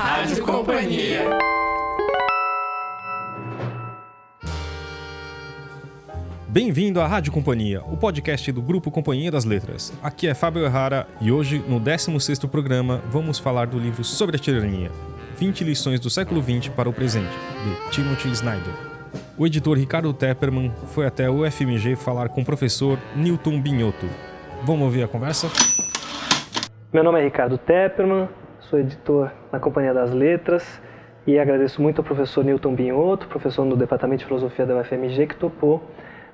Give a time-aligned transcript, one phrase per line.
[0.00, 1.24] Rádio Companhia.
[6.46, 9.92] Bem-vindo à Rádio Companhia, o podcast do Grupo Companhia das Letras.
[10.00, 14.38] Aqui é Fábio Errara e hoje, no 16º programa, vamos falar do livro Sobre a
[14.38, 14.92] Tirania,
[15.36, 18.74] 20 lições do século XX para o presente, de Timothy Snyder.
[19.36, 24.06] O editor Ricardo Tepperman foi até o UFMG falar com o professor Newton Binhoto.
[24.62, 25.48] Vamos ouvir a conversa?
[26.92, 28.28] Meu nome é Ricardo Tepperman,
[28.68, 30.80] sou editor na Companhia das Letras
[31.26, 35.36] e agradeço muito ao professor Newton Binhoto, professor no Departamento de Filosofia da UFMG, que
[35.36, 35.82] topou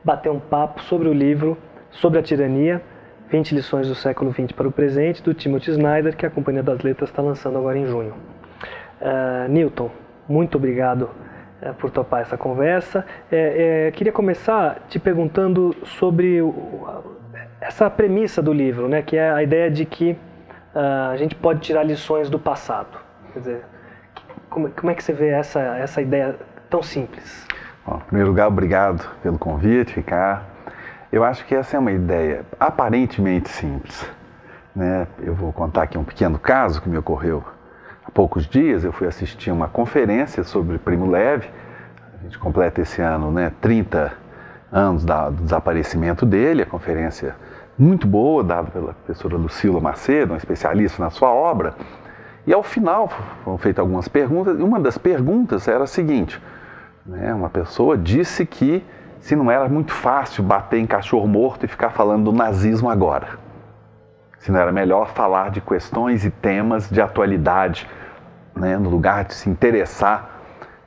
[0.03, 1.57] bater um papo sobre o livro
[1.93, 2.83] Sobre a Tirania,
[3.31, 6.83] 20 lições do século XX para o presente, do Timothy Snyder, que a Companhia das
[6.83, 8.15] Letras está lançando agora em junho.
[9.01, 9.91] Uh, Newton,
[10.29, 11.03] muito obrigado
[11.63, 13.07] uh, por topar essa conversa.
[13.31, 16.53] É, é, queria começar te perguntando sobre o,
[17.61, 20.17] essa premissa do livro, né, que é a ideia de que
[20.75, 22.99] uh, a gente pode tirar lições do passado.
[23.33, 23.65] Quer dizer,
[24.51, 26.37] como, como é que você vê essa, essa ideia
[26.69, 27.47] tão simples?
[27.87, 30.45] Bom, em primeiro lugar, obrigado pelo convite, Ricardo.
[31.13, 34.05] Eu acho que essa é uma ideia aparentemente simples.
[34.75, 35.07] Né?
[35.23, 37.45] Eu vou contar aqui um pequeno caso que me ocorreu
[38.05, 38.85] há poucos dias.
[38.85, 41.49] Eu fui assistir uma conferência sobre Primo Leve.
[42.19, 44.13] A gente completa esse ano né, 30
[44.73, 46.63] anos do desaparecimento dele.
[46.63, 47.37] A conferência
[47.79, 51.75] muito boa, dada pela professora Lucila Macedo, uma especialista na sua obra.
[52.47, 53.09] E ao final
[53.43, 56.41] foram feitas algumas perguntas, e uma das perguntas era a seguinte:
[57.05, 57.35] né?
[57.35, 58.85] Uma pessoa disse que
[59.21, 63.39] se não era muito fácil bater em cachorro morto e ficar falando do nazismo agora.
[64.39, 67.89] Se não era melhor falar de questões e temas de atualidade,
[68.55, 68.77] né?
[68.77, 70.43] no lugar de se interessar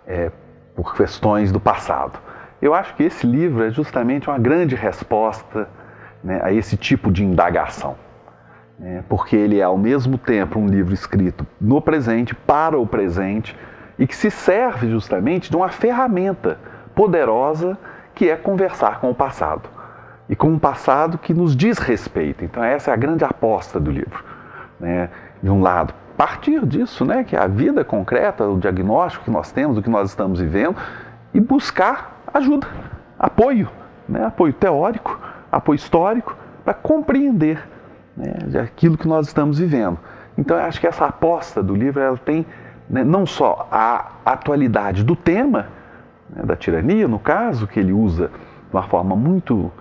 [0.06, 0.32] é,
[0.76, 2.20] por questões do passado.
[2.62, 5.68] Eu acho que esse livro é justamente uma grande resposta
[6.28, 7.96] né, a esse tipo de indagação.
[8.78, 9.02] Né?
[9.08, 13.58] Porque ele é, ao mesmo tempo, um livro escrito no presente, para o presente,
[13.98, 16.60] e que se serve justamente de uma ferramenta
[16.94, 17.78] poderosa
[18.14, 19.70] que é conversar com o passado.
[20.30, 22.44] E com um passado que nos diz respeito.
[22.44, 24.22] Então, essa é a grande aposta do livro.
[24.78, 25.10] Né?
[25.42, 29.52] De um lado, partir disso, né, que é a vida concreta, o diagnóstico que nós
[29.52, 30.76] temos, do que nós estamos vivendo,
[31.34, 32.68] e buscar ajuda,
[33.18, 33.70] apoio,
[34.10, 35.17] né, apoio teórico,
[35.52, 37.66] apoio histórico, para compreender
[38.16, 39.98] né, aquilo que nós estamos vivendo.
[40.38, 42.46] Então, eu acho que essa aposta do livro ela tem
[42.90, 45.68] né, não só a atualidade do tema,
[46.30, 49.72] né, da tirania, no caso, que ele usa de uma forma muito,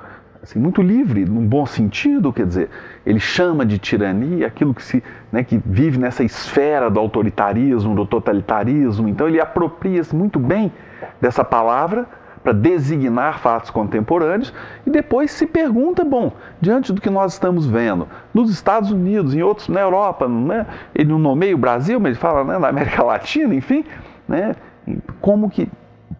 [0.42, 2.70] assim, muito livre, num bom sentido, quer dizer,
[3.04, 8.06] ele chama de tirania aquilo que, se, né, que vive nessa esfera do autoritarismo, do
[8.06, 10.72] totalitarismo, então ele apropria-se muito bem
[11.20, 12.06] dessa palavra
[12.46, 14.54] para designar fatos contemporâneos
[14.86, 16.30] e depois se pergunta, bom,
[16.60, 20.64] diante do que nós estamos vendo nos Estados Unidos, em outros, na Europa, né?
[20.94, 23.84] ele não nomeia o Brasil, mas ele fala né, na América Latina, enfim,
[24.28, 24.54] né?
[25.20, 25.68] como que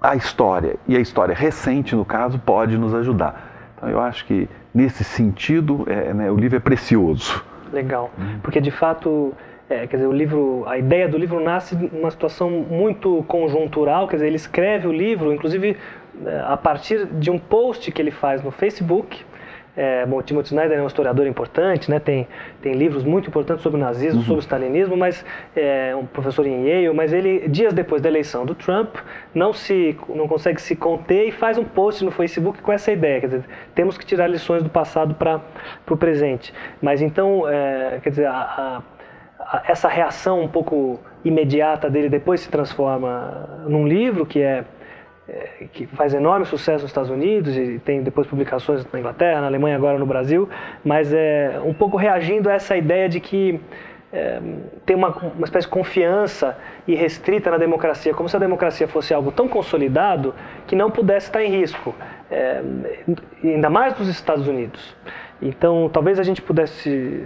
[0.00, 3.70] a história, e a história recente no caso, pode nos ajudar.
[3.76, 7.41] Então eu acho que nesse sentido é, né, o livro é precioso.
[7.72, 8.10] Legal,
[8.43, 9.32] porque de fato
[9.69, 14.16] é, quer dizer, o livro, a ideia do livro nasce numa situação muito conjuntural, quer
[14.16, 15.76] dizer, ele escreve o livro, inclusive
[16.47, 19.25] a partir de um post que ele faz no Facebook.
[19.77, 22.00] É, bom, Timothy Snyder é um historiador importante, né?
[22.00, 22.27] tem,
[22.62, 24.26] tem livros muito importantes sobre o nazismo, uhum.
[24.26, 25.22] sobre o stalinismo, mas
[25.55, 28.97] é um professor em Yale, mas ele, dias depois da eleição do Trump,
[29.34, 33.21] não, se, não consegue se conter e faz um post no Facebook com essa ideia,
[33.21, 33.44] quer dizer,
[33.75, 35.43] temos que tirar lições do passado para
[35.91, 36.55] o presente.
[36.81, 38.82] Mas então, é, quer dizer, a, a,
[39.38, 44.65] a, essa reação um pouco imediata dele depois se transforma num livro que é
[45.28, 49.47] é, que faz enorme sucesso nos Estados Unidos e tem depois publicações na Inglaterra, na
[49.48, 50.48] Alemanha, agora no Brasil,
[50.84, 53.60] mas é um pouco reagindo a essa ideia de que
[54.12, 54.41] é,
[54.84, 56.56] tem uma, uma espécie de confiança
[56.87, 60.34] irrestrita na democracia, como se a democracia fosse algo tão consolidado
[60.66, 61.94] que não pudesse estar em risco,
[62.31, 62.62] é,
[63.43, 64.97] ainda mais nos Estados Unidos.
[65.43, 67.22] Então, talvez a gente pudesse,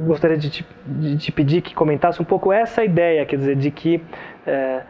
[0.00, 3.70] gostaria de te, de te pedir que comentasse um pouco essa ideia, quer dizer, de
[3.70, 4.02] que
[4.46, 4.82] é,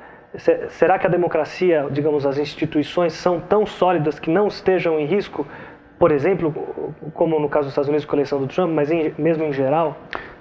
[0.69, 5.47] Será que a democracia, digamos, as instituições são tão sólidas que não estejam em risco,
[5.99, 6.53] por exemplo,
[7.15, 9.53] como no caso dos Estados Unidos com a eleição do Trump, mas em, mesmo em
[9.53, 9.97] geral?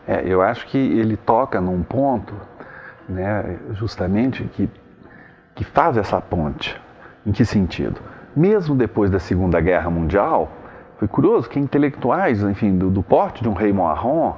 [0.08, 2.34] É, eu acho que ele toca num ponto,
[3.08, 4.70] né, justamente, que,
[5.56, 6.80] que faz essa ponte.
[7.26, 8.00] Em que sentido?
[8.36, 10.52] Mesmo depois da Segunda Guerra Mundial,
[10.98, 14.36] foi curioso que intelectuais, enfim, do, do porte de um Raymond Aron,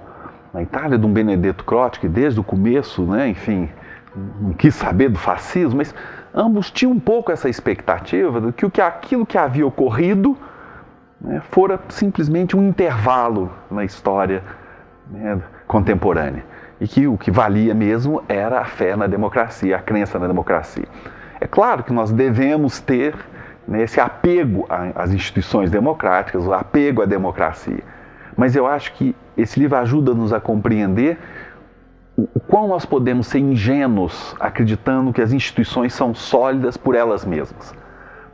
[0.54, 3.69] na Itália, de um Benedetto Croce, que desde o começo, né, enfim,
[4.16, 5.94] não quis saber do fascismo, mas
[6.34, 10.38] ambos tinham um pouco essa expectativa de que, aquilo que havia ocorrido
[11.20, 14.44] né, fora simplesmente um intervalo na história
[15.10, 16.44] né, contemporânea.
[16.80, 20.86] e que o que valia mesmo era a fé na democracia, a crença na democracia.
[21.42, 23.16] É claro que nós devemos ter
[23.68, 24.66] né, esse apego
[24.96, 27.84] às instituições democráticas, o apego à democracia.
[28.36, 31.18] Mas eu acho que esse livro ajuda-nos a compreender
[32.33, 37.74] o quão nós podemos ser ingênuos acreditando que as instituições são sólidas por elas mesmas.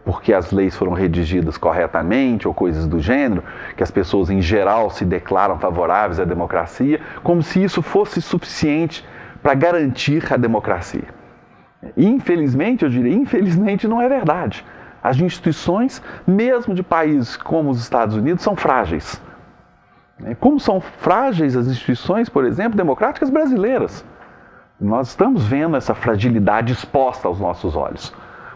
[0.04, 3.44] Porque as leis foram redigidas corretamente ou coisas do gênero,
[3.76, 9.06] que as pessoas em geral se declaram favoráveis à democracia, como se isso fosse suficiente
[9.42, 11.06] para garantir a democracia.
[11.98, 14.66] Infelizmente, eu diria, infelizmente não é verdade.
[15.04, 19.22] As instituições, mesmo de países como os Estados Unidos, são frágeis.
[20.20, 20.36] Né?
[20.40, 24.06] Como são frágeis as instituições, por exemplo, democráticas brasileiras.
[24.80, 28.14] Nós estamos vendo essa fragilidade exposta aos nossos olhos.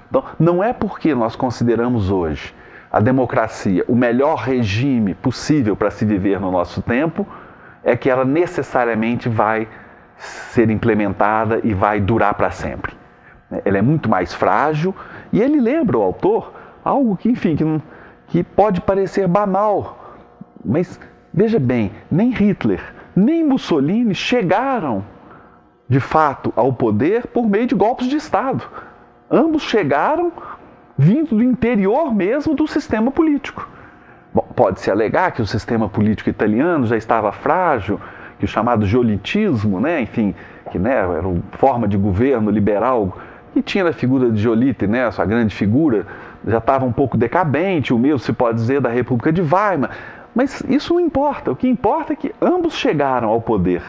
[0.09, 2.53] Então, não é porque nós consideramos hoje
[2.91, 7.25] a democracia o melhor regime possível para se viver no nosso tempo,
[7.83, 9.67] é que ela necessariamente vai
[10.17, 12.93] ser implementada e vai durar para sempre.
[13.63, 14.93] Ela é muito mais frágil
[15.31, 16.53] e ele lembra o autor
[16.83, 17.81] algo que, enfim, que,
[18.27, 20.17] que pode parecer banal,
[20.63, 20.99] mas
[21.33, 22.81] Veja bem, nem Hitler,
[23.15, 25.03] nem Mussolini chegaram
[25.87, 28.63] de fato ao poder por meio de golpes de Estado.
[29.29, 30.31] Ambos chegaram
[30.97, 33.67] vindo do interior mesmo do sistema político.
[34.55, 37.99] Pode-se alegar que o sistema político italiano já estava frágil,
[38.37, 40.35] que o chamado giolitismo, né, enfim,
[40.71, 43.17] que né, era uma forma de governo liberal
[43.53, 46.05] que tinha na figura de Giolitti, né, a sua grande figura,
[46.45, 49.89] já estava um pouco decadente, o mesmo se pode dizer da República de Weimar.
[50.39, 51.51] Mas isso não importa.
[51.51, 53.83] O que importa é que ambos chegaram ao poder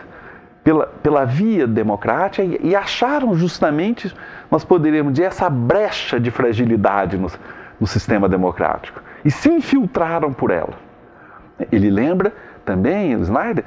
[0.64, 4.12] pela, pela via democrática e, e acharam justamente,
[4.50, 7.30] nós poderíamos dizer, essa brecha de fragilidade no,
[7.78, 10.74] no sistema democrático e se infiltraram por ela.
[11.70, 12.32] Ele lembra
[12.64, 13.64] também, Snyder,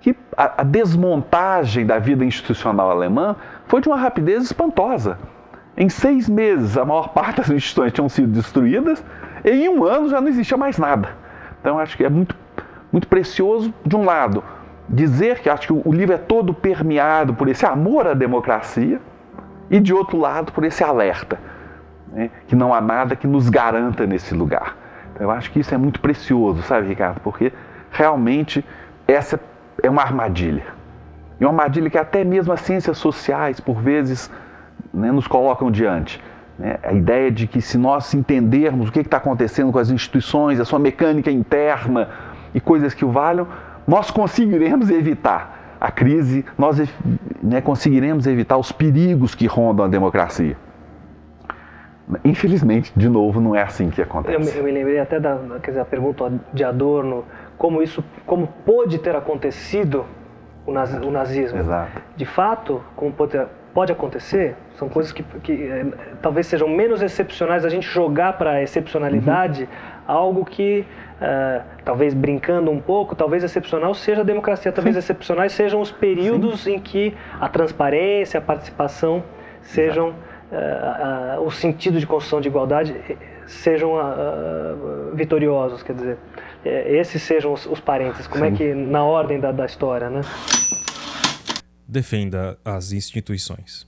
[0.00, 3.36] que a, a, desmontagem da vida institucional alemã
[3.68, 5.16] foi de uma rapidez espantosa.
[5.76, 9.04] Em seis meses, a maior parte das instituições tinham sido destruídas,
[9.44, 11.24] e em um ano já não existia mais nada.
[11.66, 12.36] Então acho que é muito,
[12.92, 14.40] muito precioso, de um lado,
[14.88, 19.00] dizer que acho que o livro é todo permeado por esse amor à democracia,
[19.68, 21.40] e de outro lado, por esse alerta,
[22.12, 24.76] né, que não há nada que nos garanta nesse lugar.
[25.12, 27.18] Então, eu acho que isso é muito precioso, sabe, Ricardo?
[27.18, 27.52] Porque
[27.90, 28.64] realmente
[29.08, 29.40] essa
[29.82, 30.66] é uma armadilha.
[31.40, 34.30] E uma armadilha que até mesmo as ciências sociais, por vezes,
[34.94, 36.22] né, nos colocam diante.
[36.58, 36.78] Né?
[36.82, 40.64] A ideia de que se nós entendermos o que está acontecendo com as instituições, a
[40.64, 42.08] sua mecânica interna
[42.54, 43.46] e coisas que o valham,
[43.86, 46.78] nós conseguiremos evitar a crise, nós
[47.42, 50.56] né, conseguiremos evitar os perigos que rondam a democracia.
[52.24, 54.36] Infelizmente, de novo, não é assim que acontece.
[54.36, 57.24] Eu, eu me lembrei até da quer dizer, a pergunta de Adorno,
[57.58, 60.04] como isso, como pôde ter acontecido
[60.64, 61.58] o, nazismo.
[61.58, 62.00] Exato.
[62.16, 65.84] De fato, como pode ter pode acontecer, são coisas que, que é,
[66.22, 69.68] talvez sejam menos excepcionais, a gente jogar para a excepcionalidade uhum.
[70.06, 70.86] algo que,
[71.20, 75.00] uh, talvez brincando um pouco, talvez excepcional seja a democracia, talvez Sim.
[75.00, 76.76] excepcionais sejam os períodos Sim.
[76.76, 79.22] em que a transparência, a participação
[79.60, 82.96] sejam, uh, uh, o sentido de construção de igualdade
[83.46, 83.92] sejam
[85.12, 86.18] vitoriosos, quer dizer,
[86.64, 88.54] esses sejam os, os parênteses, como é Sim.
[88.54, 90.22] é que, na ordem da, da história, né?
[91.88, 93.86] Defenda as instituições.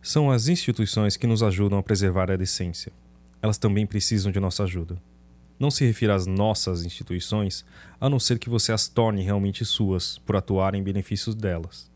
[0.00, 2.92] São as instituições que nos ajudam a preservar a decência.
[3.40, 5.00] Elas também precisam de nossa ajuda.
[5.58, 7.64] Não se refira às nossas instituições,
[8.00, 11.90] a não ser que você as torne realmente suas, por atuar em benefícios delas.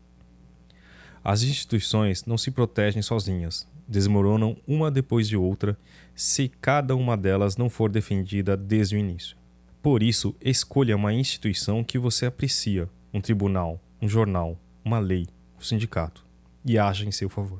[1.23, 5.77] As instituições não se protegem sozinhas, desmoronam uma depois de outra
[6.15, 9.37] se cada uma delas não for defendida desde o início.
[9.81, 14.57] Por isso, escolha uma instituição que você aprecia, um tribunal, um jornal,
[14.87, 15.27] uma lei,
[15.59, 16.25] o sindicato,
[16.63, 17.59] e haja em seu favor.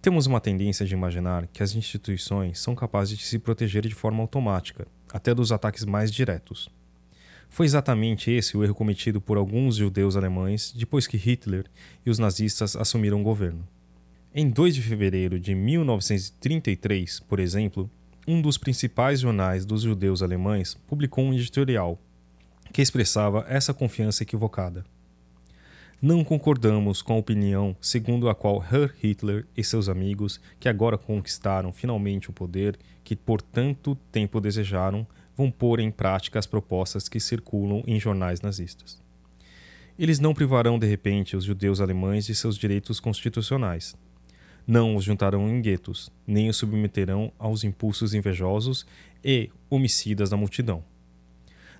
[0.00, 4.22] Temos uma tendência de imaginar que as instituições são capazes de se proteger de forma
[4.22, 6.70] automática, até dos ataques mais diretos.
[7.50, 11.66] Foi exatamente esse o erro cometido por alguns judeus alemães depois que Hitler
[12.06, 13.68] e os nazistas assumiram o governo.
[14.34, 17.90] Em 2 de fevereiro de 1933, por exemplo,
[18.26, 21.98] um dos principais jornais dos judeus alemães publicou um editorial
[22.72, 24.84] que expressava essa confiança equivocada.
[26.00, 30.96] Não concordamos com a opinião segundo a qual Herr Hitler e seus amigos, que agora
[30.96, 35.04] conquistaram finalmente o poder que por tanto tempo desejaram,
[35.36, 39.02] vão pôr em prática as propostas que circulam em jornais nazistas.
[39.98, 43.96] Eles não privarão de repente os judeus alemães de seus direitos constitucionais.
[44.64, 48.86] Não os juntarão em guetos, nem os submeterão aos impulsos invejosos
[49.24, 50.84] e homicidas da multidão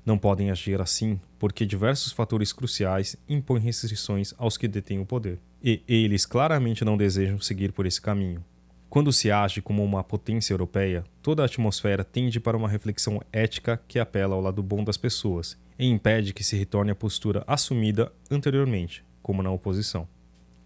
[0.09, 5.38] Não podem agir assim porque diversos fatores cruciais impõem restrições aos que detêm o poder,
[5.62, 8.43] e eles claramente não desejam seguir por esse caminho.
[8.88, 13.79] Quando se age como uma potência europeia, toda a atmosfera tende para uma reflexão ética
[13.87, 18.11] que apela ao lado bom das pessoas e impede que se retorne à postura assumida
[18.31, 20.09] anteriormente, como na oposição.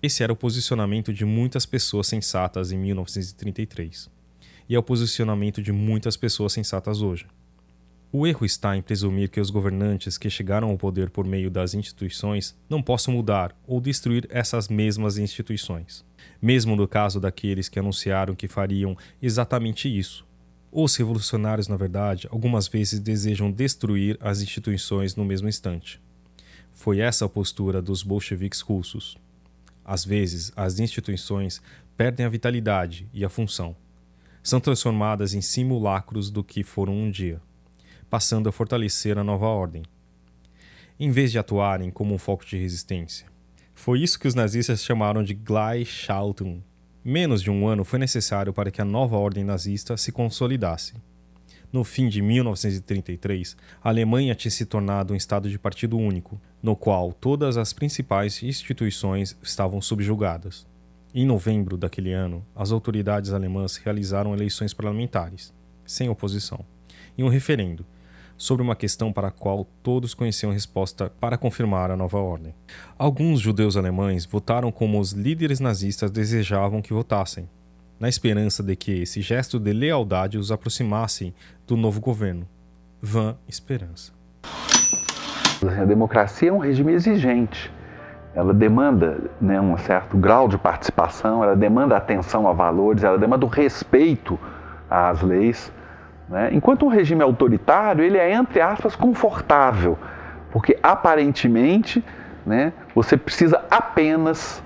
[0.00, 4.08] Esse era o posicionamento de muitas pessoas sensatas em 1933,
[4.68, 7.26] e é o posicionamento de muitas pessoas sensatas hoje.
[8.14, 11.73] O erro está em presumir que os governantes que chegaram ao poder por meio das
[11.73, 16.04] instituições não possam mudar ou destruir essas mesmas instituições,
[16.40, 20.26] mesmo no caso daqueles que anunciaram que fariam exatamente isso.
[20.71, 25.99] Os revolucionários, na verdade, algumas vezes desejam destruir as instituições no mesmo instante.
[26.75, 29.16] Foi essa a postura dos bolcheviques russos.
[29.83, 31.62] Às vezes, as instituições
[31.97, 33.75] perdem a vitalidade e a função.
[34.42, 37.40] São transformadas em simulacros do que foram um dia
[38.12, 39.83] passando a fortalecer a nova ordem,
[41.00, 43.26] em vez de atuarem como um foco de resistência.
[43.73, 46.62] Foi isso que os nazistas chamaram de Gleichschaltung.
[47.02, 50.92] Menos de um ano foi necessário para que a nova ordem nazista se consolidasse.
[51.73, 56.76] No fim de 1933, a Alemanha tinha se tornado um estado de partido único, no
[56.76, 60.66] qual todas as principais instituições estavam subjugadas.
[61.14, 65.50] Em novembro daquele ano, as autoridades alemãs realizaram eleições parlamentares,
[65.87, 66.62] sem oposição,
[67.16, 67.87] e um referendo,
[68.42, 72.52] sobre uma questão para a qual todos conheciam a resposta para confirmar a nova ordem.
[72.99, 77.49] Alguns judeus alemães votaram como os líderes nazistas desejavam que votassem,
[78.00, 81.32] na esperança de que esse gesto de lealdade os aproximasse
[81.68, 82.44] do novo governo.
[83.00, 84.12] Vã esperança.
[85.78, 87.70] A democracia é um regime exigente.
[88.34, 93.46] Ela demanda né, um certo grau de participação, ela demanda atenção a valores, ela demanda
[93.46, 94.37] o respeito
[94.90, 95.72] às leis.
[96.32, 96.48] Né?
[96.50, 99.98] Enquanto um regime autoritário, ele é, entre aspas, confortável,
[100.50, 102.02] porque aparentemente
[102.46, 104.64] né, você precisa apenas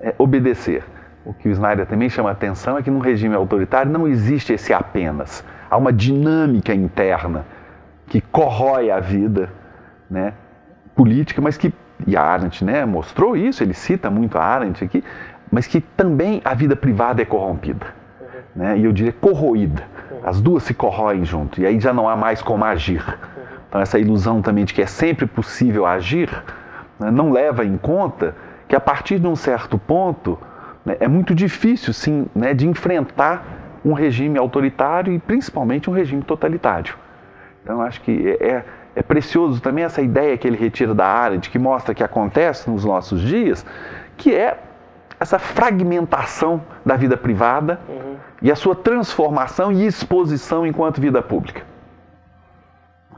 [0.00, 0.84] é, obedecer.
[1.24, 4.72] O que o Snyder também chama atenção é que num regime autoritário não existe esse
[4.72, 5.44] apenas.
[5.68, 7.44] Há uma dinâmica interna
[8.06, 9.50] que corrói a vida
[10.08, 10.32] né,
[10.94, 11.74] política, mas que,
[12.06, 15.02] e a Arendt né, mostrou isso, ele cita muito a Arendt aqui,
[15.50, 17.86] mas que também a vida privada é corrompida.
[18.54, 19.82] Né, e eu diria corroída.
[20.22, 23.04] As duas se corroem junto e aí já não há mais como agir.
[23.68, 26.30] Então, essa ilusão também de que é sempre possível agir
[26.98, 28.34] né, não leva em conta
[28.66, 30.38] que a partir de um certo ponto
[30.84, 33.44] né, é muito difícil, sim, né, de enfrentar
[33.84, 36.94] um regime autoritário e principalmente um regime totalitário.
[37.62, 38.64] Então, acho que é, é,
[38.96, 42.70] é precioso também essa ideia que ele retira da área, de que mostra que acontece
[42.70, 43.64] nos nossos dias,
[44.16, 44.58] que é
[45.20, 48.16] essa fragmentação da vida privada uhum.
[48.40, 51.62] e a sua transformação e exposição enquanto vida pública.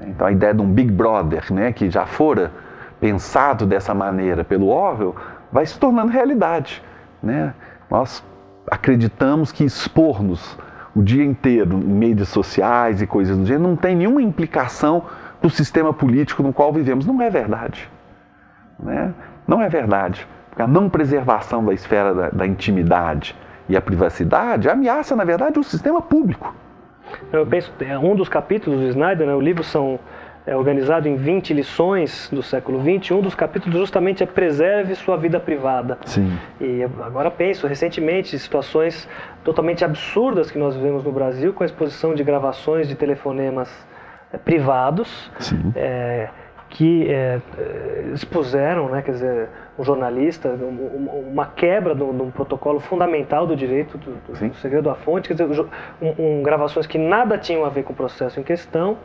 [0.00, 2.52] Então a ideia de um Big Brother, né, que já fora
[2.98, 5.14] pensado dessa maneira pelo Orwell,
[5.52, 6.82] vai se tornando realidade.
[7.22, 7.52] Né?
[7.90, 8.24] Nós
[8.70, 10.58] acreditamos que expor-nos
[10.94, 15.04] o dia inteiro em mídias sociais e coisas do gênero não tem nenhuma implicação
[15.38, 17.04] para o sistema político no qual vivemos.
[17.06, 17.90] Não é verdade.
[18.78, 19.12] Né?
[19.46, 20.26] Não é verdade
[20.56, 23.36] a não preservação da esfera da, da intimidade
[23.68, 26.54] e a privacidade ameaça, na verdade, o sistema público.
[27.32, 29.98] Eu penso, é, um dos capítulos do Snyder, né, o livro são
[30.46, 33.12] é organizado em 20 lições do século XX.
[33.12, 35.98] Um dos capítulos justamente é preserve sua vida privada.
[36.06, 36.32] Sim.
[36.60, 39.08] E agora penso, recentemente, situações
[39.44, 43.70] totalmente absurdas que nós vivemos no Brasil com a exposição de gravações de telefonemas
[44.32, 45.30] é, privados.
[45.38, 45.72] Sim.
[45.76, 46.30] É,
[46.70, 47.40] que é,
[48.14, 50.56] expuseram, né, quer dizer, um jornalista,
[51.28, 55.66] uma quebra de um protocolo fundamental do direito do, do segredo à fonte, quer dizer,
[56.00, 58.98] um, um, gravações que nada tinham a ver com o processo em questão.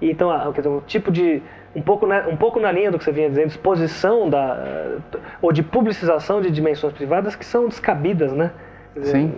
[0.00, 1.40] E, então, quer dizer, um tipo de
[1.74, 4.98] um pouco na, um pouco na linha do que você vinha dizendo, exposição da
[5.40, 8.50] ou de publicização de dimensões privadas que são descabidas, né?
[8.94, 9.34] Dizer, Sim.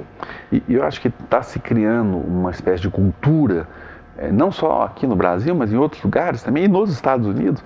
[0.51, 3.84] E eu acho que está se criando uma espécie de cultura é,
[4.33, 7.63] não só aqui no Brasil, mas em outros lugares também, e nos Estados Unidos,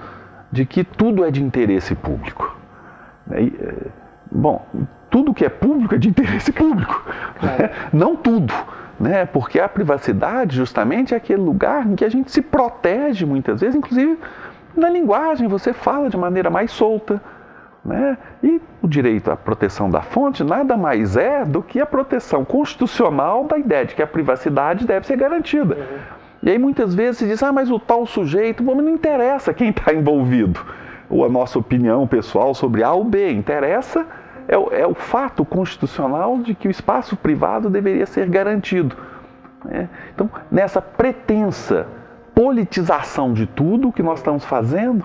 [0.50, 2.56] de que tudo é de interesse público.
[3.26, 3.52] Né?
[3.60, 3.74] É,
[4.30, 4.64] bom,
[5.10, 7.04] tudo que é público é de interesse público,
[7.42, 7.70] né?
[7.92, 8.52] não tudo.
[8.98, 9.26] Né?
[9.26, 13.76] Porque a privacidade, justamente, é aquele lugar em que a gente se protege muitas vezes,
[13.76, 14.18] inclusive
[14.76, 17.20] na linguagem, você fala de maneira mais solta.
[17.84, 18.18] Né?
[18.42, 23.44] E o direito à proteção da fonte nada mais é do que a proteção constitucional
[23.44, 25.74] da ideia de que a privacidade deve ser garantida.
[25.74, 26.17] Uhum.
[26.42, 29.70] E aí muitas vezes se diz, ah, mas o tal sujeito, bom, não interessa quem
[29.70, 30.60] está envolvido.
[31.10, 34.06] Ou a nossa opinião pessoal sobre A ou B, interessa
[34.46, 38.96] é o, é o fato constitucional de que o espaço privado deveria ser garantido.
[39.64, 39.88] Né?
[40.14, 41.86] Então, nessa pretensa
[42.38, 45.04] politização de tudo o que nós estamos fazendo.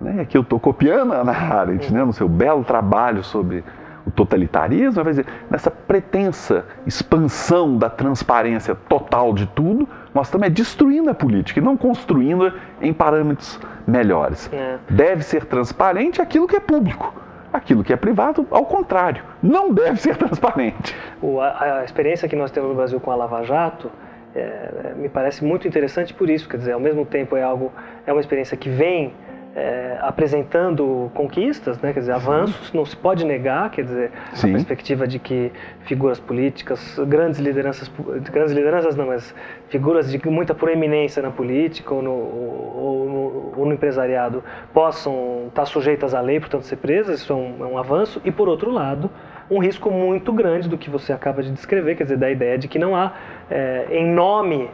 [0.00, 0.22] Né?
[0.22, 2.02] Aqui eu estou copiando a Ana Arendt né?
[2.02, 3.62] no seu belo trabalho sobre
[4.06, 10.50] o totalitarismo, vai dizer, nessa pretensa expansão da transparência total de tudo, nós estamos é
[10.50, 14.50] destruindo a política e não construindo em parâmetros melhores.
[14.52, 14.78] É.
[14.88, 17.14] Deve ser transparente aquilo que é público.
[17.52, 20.96] Aquilo que é privado, ao contrário, não deve ser transparente.
[21.20, 23.90] O, a, a, experiência que nós temos no Brasil com a Lava Jato
[24.34, 26.48] é, é, me parece muito interessante por isso.
[26.48, 27.72] Quer dizer, ao mesmo tempo é algo,
[28.06, 29.12] é uma experiência que vem
[29.54, 34.50] é, apresentando conquistas, né, quer dizer, avanços, não se pode negar, quer dizer, Sim.
[34.50, 37.90] a perspectiva de que figuras políticas, grandes lideranças,
[38.30, 39.34] grandes lideranças não, mas
[39.68, 45.66] figuras de muita proeminência na política ou no, ou no, ou no empresariado possam estar
[45.66, 48.70] sujeitas à lei, portanto ser presas, isso é um, é um avanço, e por outro
[48.70, 49.10] lado,
[49.50, 52.68] um risco muito grande do que você acaba de descrever, quer dizer, da ideia de
[52.68, 53.12] que não há,
[53.50, 54.70] é, em nome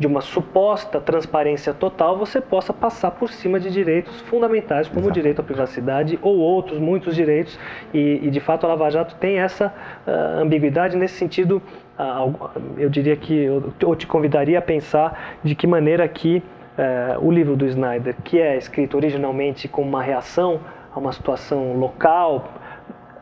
[0.00, 5.10] de uma suposta transparência total, você possa passar por cima de direitos fundamentais, como Exato.
[5.10, 7.58] o direito à privacidade ou outros, muitos direitos.
[7.92, 9.66] E, e de fato, a Lava Jato tem essa
[10.06, 11.60] uh, ambiguidade nesse sentido.
[11.98, 16.42] Uh, eu diria que eu, eu, te convidaria a pensar de que maneira que
[16.78, 20.60] uh, o livro do Snyder, que é escrito originalmente como uma reação
[20.94, 22.54] a uma situação local,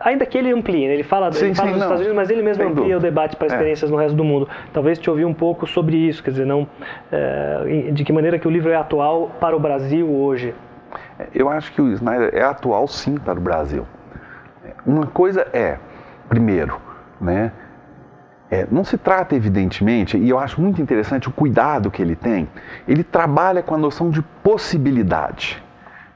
[0.00, 0.94] ainda que ele amplie, né?
[0.94, 1.86] ele fala, sim, ele fala sim, dos não.
[1.86, 3.50] Estados Unidos, mas ele mesmo amplia o debate para é.
[3.50, 3.92] experiências é.
[3.92, 4.48] no resto do mundo.
[4.72, 6.66] Talvez te ouvir um pouco sobre isso, quer dizer, não,
[7.10, 10.54] é, de que maneira que o livro é atual para o Brasil hoje.
[11.34, 13.86] Eu acho que o Snyder é atual sim para o Brasil.
[14.86, 15.78] Uma coisa é,
[16.28, 16.80] primeiro,
[17.20, 17.52] né,
[18.50, 22.48] é, não se trata, evidentemente, e eu acho muito interessante o cuidado que ele tem,
[22.86, 25.62] ele trabalha com a noção de possibilidade.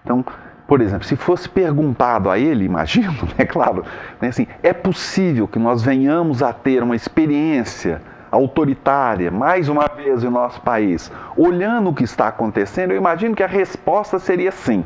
[0.02, 0.24] Então,
[0.72, 3.84] por exemplo, se fosse perguntado a ele, imagino, né, claro,
[4.18, 8.00] né, assim, é possível que nós venhamos a ter uma experiência
[8.30, 13.42] autoritária, mais uma vez em nosso país, olhando o que está acontecendo, eu imagino que
[13.42, 14.82] a resposta seria sim.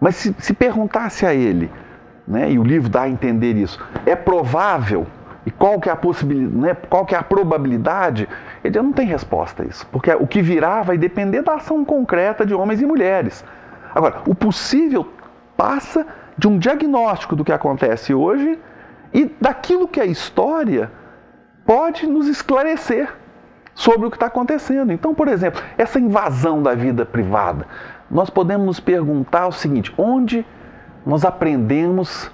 [0.00, 1.70] Mas se, se perguntasse a ele,
[2.26, 5.06] né, e o livro dá a entender isso, é provável
[5.46, 8.28] e qual que é a possibilidade, né, qual que é a probabilidade?
[8.64, 12.44] Ele não tem resposta a isso, porque o que virá vai depender da ação concreta
[12.44, 13.44] de homens e mulheres.
[13.94, 15.08] Agora, o possível
[15.56, 18.58] passa de um diagnóstico do que acontece hoje
[19.12, 20.90] e daquilo que a história
[21.64, 23.14] pode nos esclarecer
[23.74, 24.92] sobre o que está acontecendo.
[24.92, 27.66] Então, por exemplo, essa invasão da vida privada,
[28.10, 30.44] nós podemos nos perguntar o seguinte: onde
[31.06, 32.30] nós aprendemos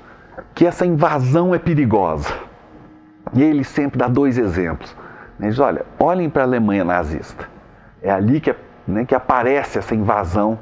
[0.55, 2.33] que essa invasão é perigosa?
[3.35, 4.97] E ele sempre dá dois exemplos.
[5.39, 7.49] Ele diz: olha, olhem para a Alemanha nazista.
[8.03, 8.55] É ali que,
[8.87, 10.59] né, que aparece essa invasão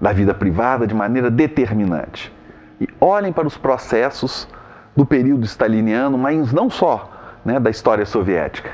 [0.00, 2.32] da vida privada de maneira determinante.
[2.80, 4.48] E olhem para os processos
[4.96, 7.10] do período staliniano, mas não só
[7.44, 8.70] né, da história soviética.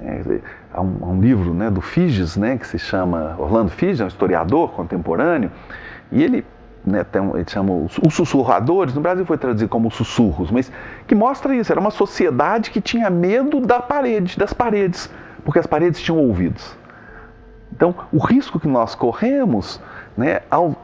[0.00, 0.40] É,
[0.72, 4.04] há, um, há um, livro né, do Figes, né, que se chama Orlando Figes, é
[4.04, 5.50] um historiador contemporâneo,
[6.12, 6.44] e ele,
[6.84, 10.70] né, tem, ele chama os, os sussurradores, no Brasil foi traduzido como sussurros, mas
[11.06, 15.10] que mostra isso, era uma sociedade que tinha medo da parede, das paredes,
[15.44, 16.76] porque as paredes tinham ouvidos.
[17.72, 19.80] Então, o risco que nós corremos
[20.16, 20.74] né, ao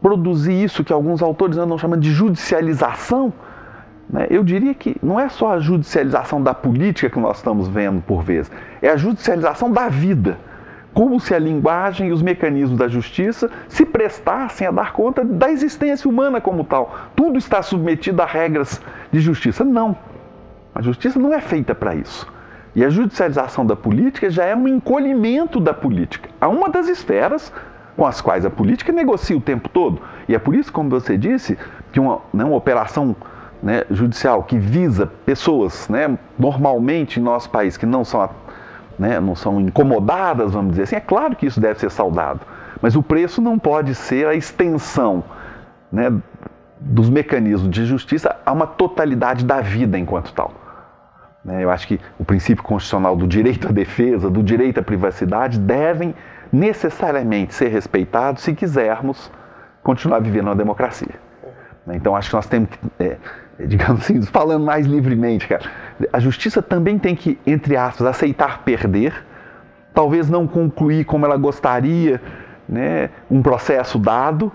[0.00, 3.32] produzir isso que alguns autores andam chamando de judicialização,
[4.08, 8.02] né, eu diria que não é só a judicialização da política que nós estamos vendo
[8.02, 10.38] por vezes, é a judicialização da vida.
[10.92, 15.50] Como se a linguagem e os mecanismos da justiça se prestassem a dar conta da
[15.50, 16.94] existência humana como tal.
[17.16, 19.64] Tudo está submetido a regras de justiça.
[19.64, 19.96] Não.
[20.72, 22.32] A justiça não é feita para isso.
[22.76, 27.52] E a judicialização da política já é um encolhimento da política a uma das esferas
[27.96, 30.00] com as quais a política negocia o tempo todo.
[30.28, 31.58] E é por isso, como você disse,
[31.92, 33.14] que uma, né, uma operação
[33.62, 38.28] né, judicial que visa pessoas, né, normalmente em nosso país, que não são,
[38.98, 42.40] né, não são incomodadas, vamos dizer assim, é claro que isso deve ser saudado.
[42.82, 45.24] Mas o preço não pode ser a extensão
[45.90, 46.12] né,
[46.78, 50.52] dos mecanismos de justiça a uma totalidade da vida enquanto tal.
[51.44, 55.58] Né, eu acho que o princípio constitucional do direito à defesa, do direito à privacidade
[55.58, 56.14] devem
[56.52, 59.30] necessariamente ser respeitados se quisermos
[59.82, 61.14] continuar vivendo uma democracia.
[61.88, 63.16] Então acho que nós temos que, é,
[63.66, 65.70] digamos assim, falando mais livremente, cara,
[66.12, 69.14] a justiça também tem que, entre aspas, aceitar perder,
[69.92, 72.20] talvez não concluir como ela gostaria
[72.68, 74.50] né, um processo dado,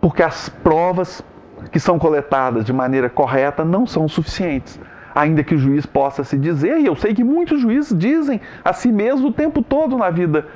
[0.00, 1.24] porque as provas
[1.70, 4.78] que são coletadas de maneira correta não são suficientes.
[5.14, 8.72] Ainda que o juiz possa se dizer, e eu sei que muitos juízes dizem a
[8.72, 10.46] si mesmo o tempo todo na vida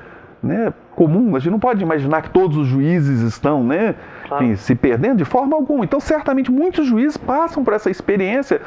[0.42, 1.36] né, comum.
[1.36, 3.94] A gente não pode imaginar que todos os juízes estão né,
[4.26, 4.56] claro.
[4.56, 5.84] se perdendo de forma alguma.
[5.84, 8.60] Então, certamente, muitos juízes passam por essa experiência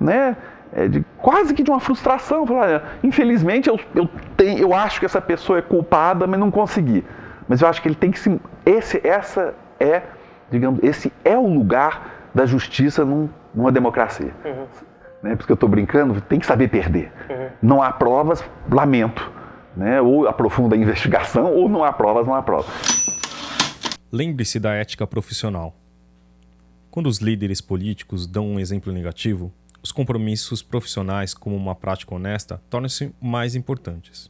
[0.00, 0.36] né,
[0.72, 2.46] é, de quase que de uma frustração.
[2.46, 7.04] Falar, infelizmente, eu, eu, tenho, eu acho que essa pessoa é culpada, mas não consegui.
[7.46, 8.40] Mas eu acho que ele tem que se.
[8.64, 10.02] Esse, essa é,
[10.50, 14.32] digamos, esse é o lugar da justiça num, numa democracia.
[14.44, 14.66] Uhum.
[15.22, 15.36] Né?
[15.36, 17.10] Porque eu estou brincando, tem que saber perder.
[17.28, 17.48] Uhum.
[17.62, 19.32] Não há provas, lamento.
[19.78, 20.00] Né?
[20.00, 23.06] Ou aprofunda a investigação, ou não há provas, não há provas.
[24.10, 25.74] Lembre-se da ética profissional.
[26.90, 32.60] Quando os líderes políticos dão um exemplo negativo, os compromissos profissionais, como uma prática honesta,
[32.68, 34.28] tornam-se mais importantes.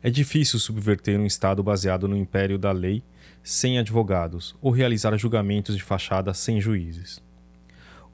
[0.00, 3.02] É difícil subverter um Estado baseado no império da lei
[3.42, 7.20] sem advogados ou realizar julgamentos de fachada sem juízes.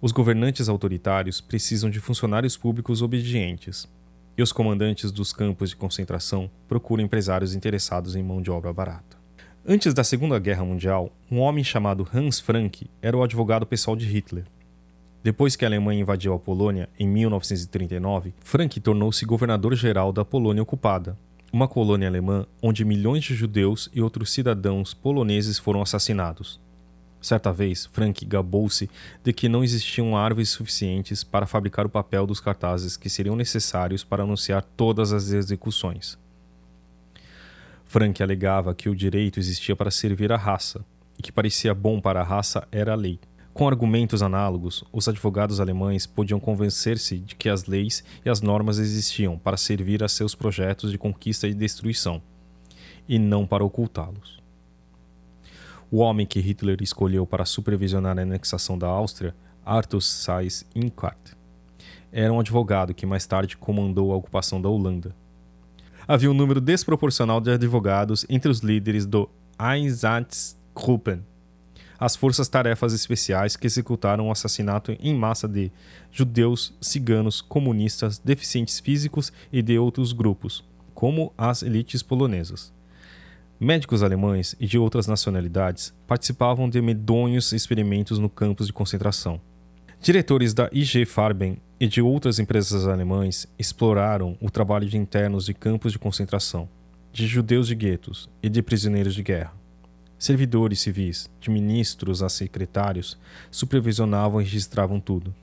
[0.00, 3.88] Os governantes autoritários precisam de funcionários públicos obedientes,
[4.38, 9.18] e os comandantes dos campos de concentração procuram empresários interessados em mão de obra barata.
[9.66, 14.06] Antes da Segunda Guerra Mundial, um homem chamado Hans Frank era o advogado pessoal de
[14.06, 14.44] Hitler.
[15.24, 21.18] Depois que a Alemanha invadiu a Polônia em 1939, Frank tornou-se governador-geral da Polônia ocupada,
[21.52, 26.60] uma colônia alemã onde milhões de judeus e outros cidadãos poloneses foram assassinados.
[27.20, 28.88] Certa vez, Frank gabou-se
[29.24, 34.04] de que não existiam árvores suficientes para fabricar o papel dos cartazes que seriam necessários
[34.04, 36.18] para anunciar todas as execuções.
[37.84, 40.84] Frank alegava que o direito existia para servir a raça,
[41.18, 43.18] e que parecia bom para a raça era a lei.
[43.52, 48.78] Com argumentos análogos, os advogados alemães podiam convencer-se de que as leis e as normas
[48.78, 52.22] existiam para servir a seus projetos de conquista e destruição,
[53.08, 54.37] e não para ocultá-los.
[55.90, 61.32] O homem que Hitler escolheu para supervisionar a anexação da Áustria, Arthur Seyss Inquart,
[62.12, 65.14] era um advogado que mais tarde comandou a ocupação da Holanda.
[66.06, 71.24] Havia um número desproporcional de advogados entre os líderes do Einsatzgruppen,
[71.98, 75.72] as forças-tarefas especiais que executaram o assassinato em massa de
[76.12, 80.62] judeus, ciganos, comunistas, deficientes físicos e de outros grupos,
[80.94, 82.76] como as elites polonesas.
[83.60, 89.40] Médicos alemães e de outras nacionalidades participavam de medonhos experimentos no campos de concentração.
[90.00, 95.54] Diretores da IG Farben e de outras empresas alemães exploraram o trabalho de internos de
[95.54, 96.68] campos de concentração,
[97.12, 99.52] de judeus de guetos e de prisioneiros de guerra.
[100.16, 103.18] Servidores civis, de ministros a secretários,
[103.50, 105.34] supervisionavam e registravam tudo.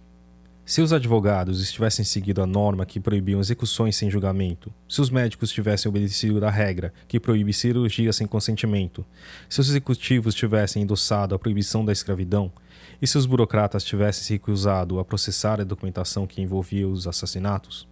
[0.67, 5.51] Se os advogados tivessem seguido a norma que proibia execuções sem julgamento, se os médicos
[5.51, 9.05] tivessem obedecido a regra que proíbe cirurgia sem consentimento,
[9.47, 12.51] se os executivos tivessem endossado a proibição da escravidão,
[12.99, 17.87] e se os burocratas tivessem se recusado a processar a documentação que envolvia os assassinatos,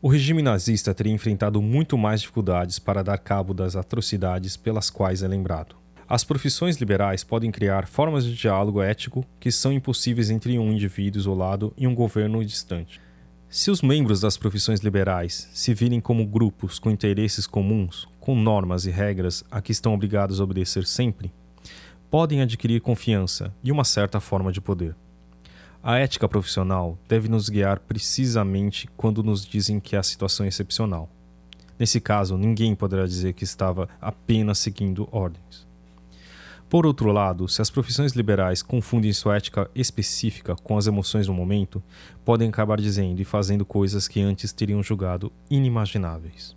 [0.00, 5.22] o regime nazista teria enfrentado muito mais dificuldades para dar cabo das atrocidades pelas quais
[5.22, 5.76] é lembrado.
[6.08, 11.18] As profissões liberais podem criar formas de diálogo ético que são impossíveis entre um indivíduo
[11.18, 13.00] isolado e um governo distante.
[13.48, 18.86] Se os membros das profissões liberais se virem como grupos com interesses comuns, com normas
[18.86, 21.32] e regras a que estão obrigados a obedecer sempre,
[22.08, 24.94] podem adquirir confiança e uma certa forma de poder.
[25.82, 31.10] A ética profissional deve nos guiar precisamente quando nos dizem que a situação é excepcional.
[31.76, 35.65] Nesse caso, ninguém poderá dizer que estava apenas seguindo ordens.
[36.68, 41.32] Por outro lado, se as profissões liberais confundem sua ética específica com as emoções do
[41.32, 41.82] momento,
[42.24, 46.56] podem acabar dizendo e fazendo coisas que antes teriam julgado inimagináveis.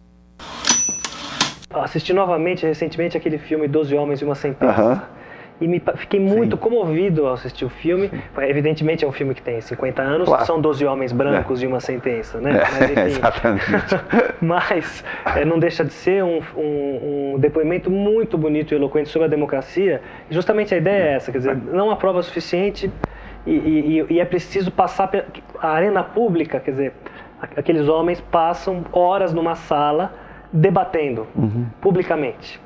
[1.70, 4.82] Assisti novamente recentemente aquele filme Doze Homens e uma Sentença.
[4.82, 5.19] Uh -huh
[5.62, 6.62] e me, fiquei muito Sim.
[6.62, 8.10] comovido ao assistir o filme.
[8.38, 10.46] Evidentemente é um filme que tem 50 anos, claro.
[10.46, 11.66] são 12 homens brancos é.
[11.66, 12.52] e uma sentença, né?
[12.52, 13.66] É, mas, enfim, exatamente.
[14.42, 15.04] mas
[15.36, 19.30] é, não deixa de ser um, um, um, depoimento muito bonito e eloquente sobre a
[19.30, 20.02] democracia.
[20.30, 22.90] E justamente a ideia é essa, quer dizer, não há prova suficiente
[23.46, 25.26] e, e, e é preciso passar pela
[25.62, 26.94] arena pública, quer dizer,
[27.56, 30.14] aqueles homens passam horas numa sala
[30.52, 31.66] debatendo uhum.
[31.82, 32.60] publicamente.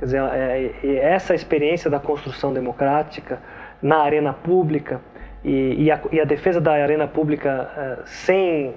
[0.00, 3.38] Quer dizer, é, essa experiência da construção democrática
[3.82, 5.00] na arena pública
[5.44, 8.74] e, e, a, e a, defesa da arena pública é, sem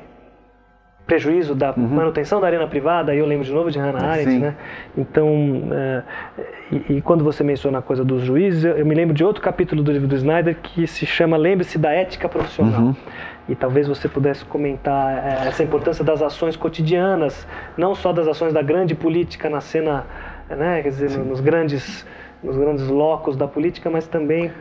[1.06, 1.88] prejuízo da uhum.
[1.88, 4.56] manutenção da arena privada, aí eu lembro de novo de Hannah Arendt, né?
[4.98, 6.04] Então, é,
[6.72, 9.42] e, e, quando você menciona a coisa dos juízes, eu, eu, me lembro de outro
[9.42, 12.82] capítulo do livro do Snyder que se chama Lembre-se da ética profissional.
[12.82, 12.96] Uhum.
[13.50, 17.46] E talvez você pudesse comentar é, essa importância das ações cotidianas,
[17.78, 20.06] não só das ações da grande política na cena
[20.56, 20.82] né?
[20.82, 22.06] Quer dizer, nos grandes,
[22.44, 24.52] nos grandes locos da política, mas também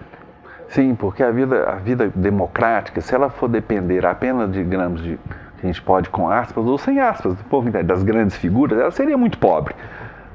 [0.72, 5.18] Sim, porque a vida, a vida democrática, se ela for depender apenas, digamos, de
[5.58, 8.90] que a gente pode com aspas ou sem aspas, do povo das grandes figuras, ela
[8.90, 9.74] seria muito pobre,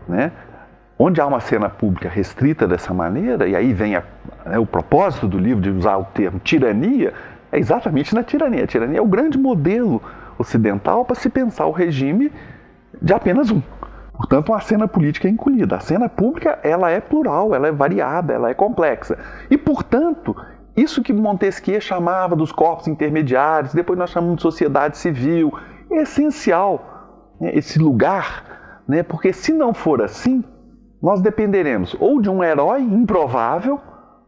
[0.08, 0.32] né?
[0.98, 4.04] Onde há uma cena pública restrita dessa maneira, e aí vem a,
[4.46, 7.14] né, o propósito do livro de usar o termo tirania,
[7.52, 8.64] é exatamente na tirania.
[8.64, 10.00] A tirania é o grande modelo
[10.38, 12.32] ocidental para se pensar o regime
[13.02, 13.62] de apenas um.
[14.18, 15.76] Portanto, uma cena política é encolhida.
[15.76, 19.18] A cena pública ela é plural, ela é variada, ela é complexa.
[19.50, 20.36] E, portanto,
[20.76, 25.54] isso que Montesquieu chamava dos corpos intermediários, depois nós chamamos de sociedade civil,
[25.92, 30.44] é essencial né, esse lugar, né, porque se não for assim,
[31.02, 33.80] nós dependeremos ou de um herói improvável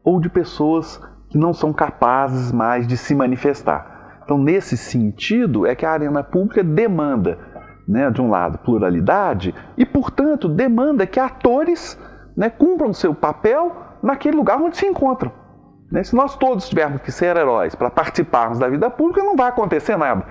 [0.04, 4.22] ou de pessoas que não são capazes mais de se manifestar.
[4.24, 7.40] Então, nesse sentido, é que a arena pública demanda,
[7.90, 12.00] né, de um lado, pluralidade e, portanto, demanda que atores
[12.38, 15.32] né, cumpram seu papel naquele lugar onde se encontram.
[15.92, 16.04] Né?
[16.04, 19.98] Se nós todos tivermos que ser heróis para participarmos da vida pública, não vai acontecer
[19.98, 20.24] nada.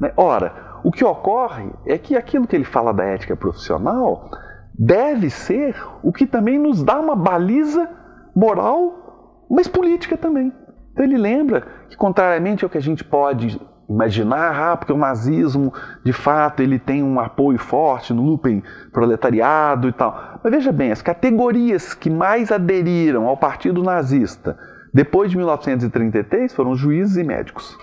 [0.00, 0.10] Né?
[0.16, 4.30] Ora, o que ocorre é que aquilo que ele fala da ética profissional
[4.72, 7.90] deve ser o que também nos dá uma baliza
[8.34, 10.50] moral, mas política também.
[10.92, 15.72] Então ele lembra que, contrariamente ao que a gente pode imaginar, ah, porque o nazismo,
[16.04, 20.40] de fato, ele tem um apoio forte no lumpen proletariado e tal.
[20.42, 24.58] Mas veja bem, as categorias que mais aderiram ao partido nazista
[24.92, 27.76] depois de 1933 foram juízes e médicos.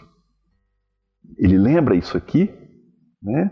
[1.38, 2.54] Ele lembra isso aqui,
[3.22, 3.52] né?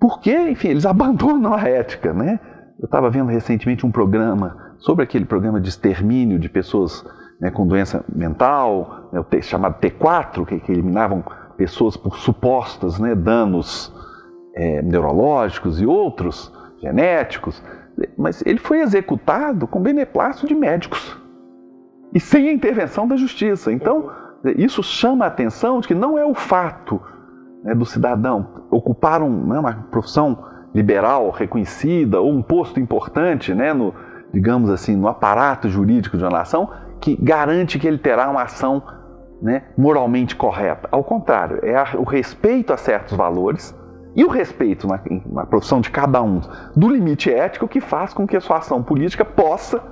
[0.00, 2.40] Porque, enfim, eles abandonam a ética, né?
[2.78, 7.04] Eu estava vendo recentemente um programa sobre aquele programa de extermínio de pessoas
[7.40, 11.24] né, com doença mental, né, chamado T4, que, que, eliminavam
[11.56, 13.92] pessoas por supostos né, danos
[14.54, 17.62] é, neurológicos e outros, genéticos.
[18.16, 21.16] Mas ele foi executado com beneplácito de médicos
[22.12, 23.72] e sem a intervenção da justiça.
[23.72, 24.10] Então,
[24.56, 27.00] isso chama a atenção de que não é o fato
[27.62, 33.72] né, do cidadão ocupar um, né, uma profissão liberal reconhecida ou um posto importante, né,
[33.72, 33.94] no,
[34.32, 38.82] digamos assim, no aparato jurídico de uma nação, que garante que ele terá uma ação
[39.42, 40.88] né, moralmente correta.
[40.90, 43.74] Ao contrário, é a, o respeito a certos valores
[44.14, 46.40] e o respeito na, na profissão de cada um
[46.74, 49.82] do limite ético que faz com que a sua ação política possa,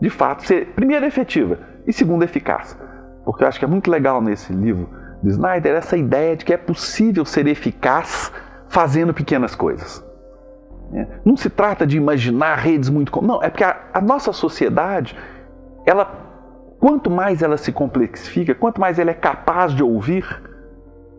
[0.00, 2.78] de fato, ser, primeiro, efetiva e, segundo, eficaz.
[3.24, 4.88] Porque eu acho que é muito legal nesse livro
[5.22, 8.32] de Snyder essa ideia de que é possível ser eficaz
[8.68, 10.04] fazendo pequenas coisas.
[10.94, 13.22] É, não se trata de imaginar redes muito.
[13.22, 15.16] Não, é porque a, a nossa sociedade,
[15.86, 16.21] ela,
[16.82, 20.26] quanto mais ela se complexifica, quanto mais ela é capaz de ouvir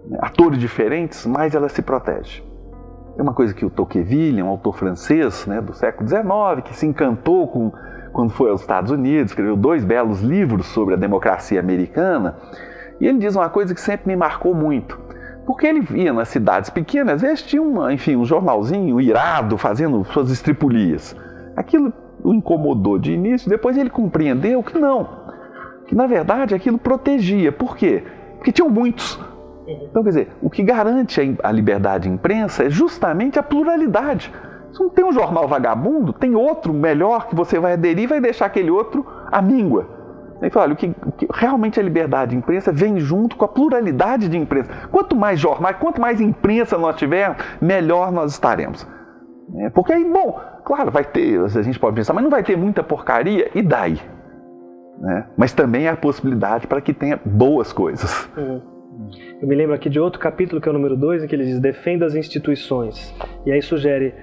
[0.05, 2.43] né, atores diferentes, mais ela se protege.
[3.17, 6.25] É uma coisa que o Tocqueville, um autor francês né, do século XIX,
[6.65, 7.71] que se encantou com,
[8.11, 12.35] quando foi aos Estados Unidos, escreveu dois belos livros sobre a democracia americana,
[12.99, 14.99] e ele diz uma coisa que sempre me marcou muito.
[15.45, 20.03] Porque ele via nas cidades pequenas, às vezes tinha uma, enfim, um jornalzinho irado fazendo
[20.03, 21.15] suas estripulias.
[21.55, 25.22] Aquilo o incomodou de início, depois ele compreendeu que não.
[25.93, 27.51] Na verdade aquilo protegia.
[27.51, 28.03] Por quê?
[28.35, 29.19] Porque tinham muitos.
[29.67, 34.33] Então, quer dizer, o que garante a liberdade de imprensa é justamente a pluralidade.
[34.73, 38.19] Se não tem um jornal vagabundo, tem outro melhor que você vai aderir e vai
[38.19, 39.87] deixar aquele outro à míngua.
[40.41, 43.45] Ele fala, olha, o que, o que, realmente a liberdade de imprensa vem junto com
[43.45, 44.69] a pluralidade de imprensa.
[44.91, 48.85] Quanto mais jornais, quanto mais imprensa nós tivermos, melhor nós estaremos.
[49.59, 52.57] É, porque aí, bom, claro, vai ter, a gente pode pensar, mas não vai ter
[52.57, 54.01] muita porcaria, e daí?
[54.99, 55.27] Né?
[55.35, 58.29] Mas também há a possibilidade para que tenha boas coisas.
[58.37, 58.73] Uhum.
[59.41, 61.45] Eu me lembro aqui de outro capítulo, que é o número 2, em que ele
[61.45, 63.13] diz: defenda as instituições.
[63.45, 64.13] E aí sugere: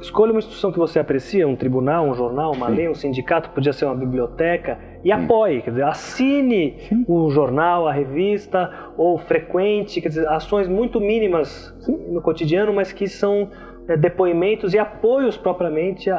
[0.00, 2.74] escolha uma instituição que você aprecia, um tribunal, um jornal, uma Sim.
[2.74, 5.12] lei, um sindicato, podia ser uma biblioteca, e Sim.
[5.12, 7.04] apoie, quer dizer, assine Sim.
[7.06, 11.74] o jornal, a revista, ou frequente, quer dizer, ações muito mínimas
[12.08, 13.50] no cotidiano, mas que são
[13.86, 16.18] é, depoimentos e apoios propriamente a,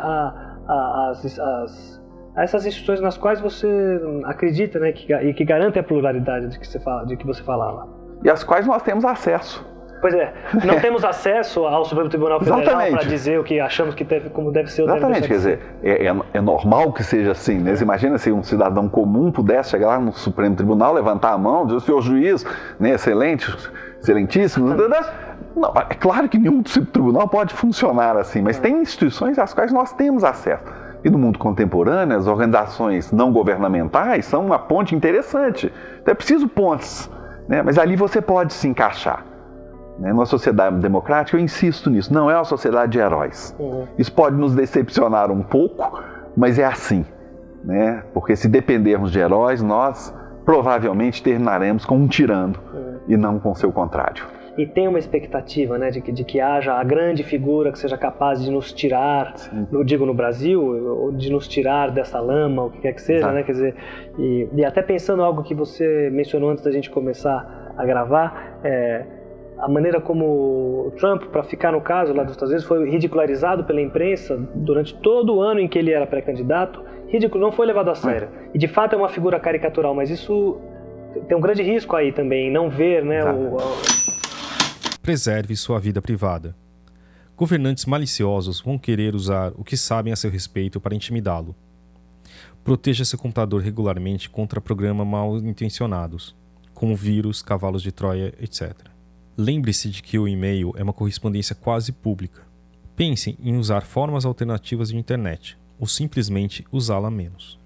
[2.37, 3.67] a, as, as a essas instituições nas quais você
[4.25, 7.43] acredita, né, que, e que garantem a pluralidade de que, você fala, de que você
[7.43, 7.87] falava.
[8.23, 9.65] E às quais nós temos acesso.
[9.99, 10.31] Pois é,
[10.63, 14.51] não temos acesso ao Supremo Tribunal Federal para dizer o que achamos que deve, como
[14.51, 14.83] deve ser.
[14.83, 17.75] Exatamente, deve quer dizer, é, é, é, normal que seja assim, né?
[17.75, 21.65] Você imagina se um cidadão comum pudesse chegar lá no Supremo Tribunal, levantar a mão,
[21.65, 22.45] dizer, senhor juiz,
[22.79, 23.51] né, excelente,
[23.99, 24.75] excelentíssimo,
[25.55, 29.91] não, é claro que nenhum tribunal pode funcionar assim, mas tem instituições às quais nós
[29.93, 30.86] temos acesso.
[31.03, 35.71] E no mundo contemporâneo, as organizações não governamentais são uma ponte interessante.
[36.01, 37.09] Então é preciso pontes,
[37.47, 37.61] né?
[37.61, 39.25] mas ali você pode se encaixar.
[39.99, 40.09] Né?
[40.11, 43.55] Numa sociedade democrática, eu insisto nisso, não é uma sociedade de heróis.
[43.59, 43.87] Uhum.
[43.97, 46.01] Isso pode nos decepcionar um pouco,
[46.35, 47.05] mas é assim.
[47.63, 48.03] Né?
[48.13, 50.13] Porque se dependermos de heróis, nós
[50.45, 52.97] provavelmente terminaremos com um tirano uhum.
[53.07, 54.36] e não com seu contrário.
[54.57, 57.97] E tem uma expectativa né, de, que, de que haja a grande figura que seja
[57.97, 59.35] capaz de nos tirar,
[59.71, 63.43] eu digo no Brasil, de nos tirar dessa lama, o que quer que seja, né?
[63.43, 63.75] Quer dizer,
[64.17, 69.05] e, e, até pensando algo que você mencionou antes da gente começar a gravar, é,
[69.59, 73.81] a maneira como Trump, para ficar no caso lá dos Estados Unidos, foi ridicularizado pela
[73.81, 77.95] imprensa durante todo o ano em que ele era pré-candidato, ridículo, não foi levado a
[77.95, 78.29] sério.
[78.53, 80.59] E de fato é uma figura caricatural, mas isso
[81.27, 83.21] tem um grande risco aí também, não ver, né?
[85.07, 86.53] Preserve sua vida privada.
[87.37, 91.55] Governantes maliciosos vão querer usar o que sabem a seu respeito para intimidá-lo.
[92.61, 96.35] Proteja seu computador regularmente contra programas mal intencionados,
[96.73, 98.73] como vírus, cavalos de Troia, etc.
[99.37, 102.41] Lembre-se de que o e-mail é uma correspondência quase pública.
[102.93, 107.57] Pense em usar formas alternativas de internet, ou simplesmente usá-la menos.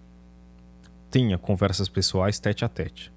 [1.10, 3.12] Tenha conversas pessoais tete a tete.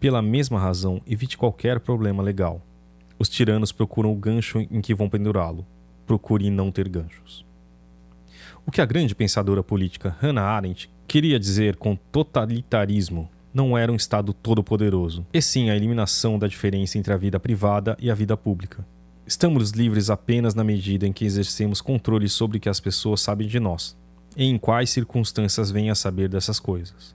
[0.00, 2.62] Pela mesma razão, evite qualquer problema legal.
[3.18, 5.66] Os tiranos procuram o gancho em que vão pendurá-lo.
[6.06, 7.44] Procure não ter ganchos.
[8.66, 13.96] O que a grande pensadora política Hannah Arendt queria dizer com totalitarismo não era um
[13.96, 18.36] Estado todo-poderoso, e sim a eliminação da diferença entre a vida privada e a vida
[18.36, 18.84] pública.
[19.24, 23.46] Estamos livres apenas na medida em que exercemos controle sobre o que as pessoas sabem
[23.46, 23.96] de nós
[24.36, 27.14] e em quais circunstâncias vêm a saber dessas coisas.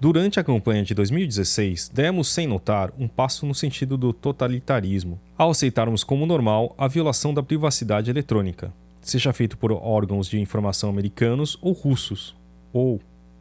[0.00, 5.50] Durante a campanha de 2016, demos sem notar um passo no sentido do totalitarismo, ao
[5.50, 11.56] aceitarmos como normal a violação da privacidade eletrônica, seja feito por órgãos de informação americanos
[11.62, 12.36] ou russos,
[12.72, 13.00] ou,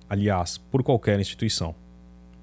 [0.09, 1.75] aliás, por qualquer instituição.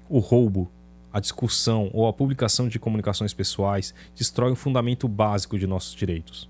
[0.09, 0.69] O roubo
[1.13, 6.49] a discussão ou a publicação de comunicações pessoais destrói o fundamento básico de nossos direitos.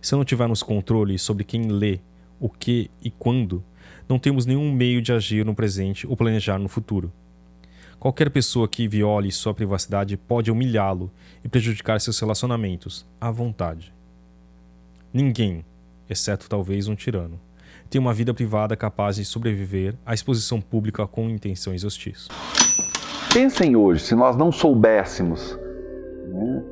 [0.00, 2.00] Se não tivermos controle sobre quem lê,
[2.38, 3.64] o que e quando,
[4.08, 7.12] não temos nenhum meio de agir no presente ou planejar no futuro.
[7.98, 11.10] Qualquer pessoa que viole sua privacidade pode humilhá-lo
[11.44, 13.92] e prejudicar seus relacionamentos à vontade.
[15.12, 15.64] Ninguém,
[16.08, 17.40] exceto talvez um tirano,
[17.90, 22.28] tem uma vida privada capaz de sobreviver à exposição pública com intenções hostis.
[23.32, 25.58] Pensem hoje, se nós não soubéssemos
[26.28, 26.62] né,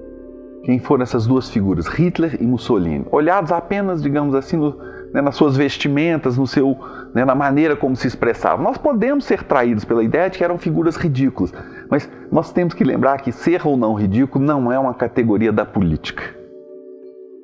[0.65, 4.79] quem foram essas duas figuras, Hitler e Mussolini, olhados apenas, digamos assim, no,
[5.17, 6.77] né, nas suas vestimentas, no seu,
[7.15, 8.63] né, na maneira como se expressavam.
[8.63, 11.55] Nós podemos ser traídos pela ideia de que eram figuras ridículas,
[11.91, 15.65] mas nós temos que lembrar que ser ou não ridículo não é uma categoria da
[15.65, 16.23] política.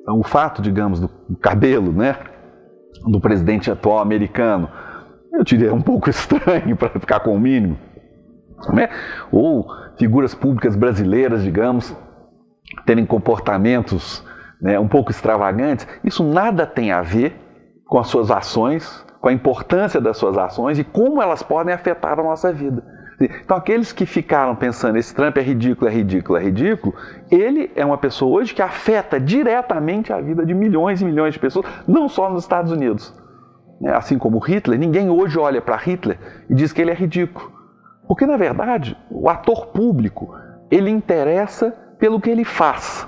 [0.03, 1.09] Então, o fato, digamos, do
[1.41, 2.15] cabelo, né,
[3.07, 4.69] do presidente atual americano,
[5.33, 7.75] eu diria um pouco estranho para ficar com o mínimo
[8.71, 8.87] né?
[9.31, 11.97] ou figuras públicas brasileiras, digamos,
[12.85, 14.23] terem comportamentos
[14.61, 17.42] né, um pouco extravagantes, isso nada tem a ver
[17.93, 22.19] com as suas ações, com a importância das suas ações e como elas podem afetar
[22.19, 22.83] a nossa vida.
[23.21, 26.95] Então, aqueles que ficaram pensando esse Trump é ridículo, é ridículo, é ridículo,
[27.29, 31.39] ele é uma pessoa hoje que afeta diretamente a vida de milhões e milhões de
[31.39, 33.13] pessoas, não só nos Estados Unidos.
[33.79, 36.17] Né, assim como Hitler, ninguém hoje olha para Hitler
[36.49, 37.51] e diz que ele é ridículo.
[38.07, 40.35] Porque, na verdade, o ator público,
[40.71, 43.07] ele interessa pelo que ele faz.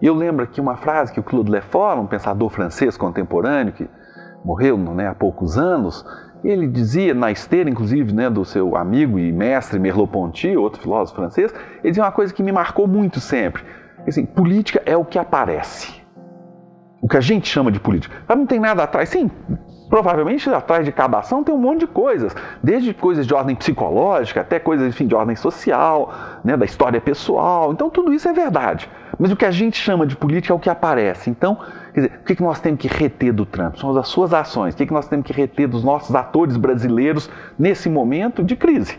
[0.00, 3.86] Eu lembro aqui uma frase que o Claude Lefort, um pensador francês contemporâneo, que
[4.44, 6.04] morreu né, há poucos anos,
[6.44, 11.52] ele dizia, na esteira, inclusive, né, do seu amigo e mestre Merleau-Ponty, outro filósofo francês,
[11.82, 13.62] ele dizia uma coisa que me marcou muito sempre.
[14.06, 16.02] Assim, política é o que aparece.
[17.00, 18.14] O que a gente chama de política.
[18.28, 19.08] Mas não tem nada atrás.
[19.08, 19.30] Sim,
[19.88, 24.40] Provavelmente atrás de cada ação tem um monte de coisas, desde coisas de ordem psicológica
[24.40, 27.72] até coisas enfim, de ordem social, né, da história pessoal.
[27.72, 28.90] Então tudo isso é verdade.
[29.18, 31.30] Mas o que a gente chama de política é o que aparece.
[31.30, 31.58] Então,
[31.94, 33.76] dizer, o que nós temos que reter do Trump?
[33.76, 34.74] São as suas ações.
[34.74, 38.98] O que nós temos que reter dos nossos atores brasileiros nesse momento de crise?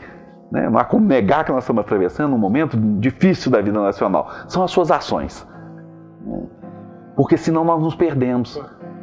[0.52, 0.70] Né?
[0.70, 4.32] Não há como negar que nós estamos atravessando um momento difícil da vida nacional.
[4.48, 5.46] São as suas ações.
[7.16, 8.58] Porque senão nós nos perdemos.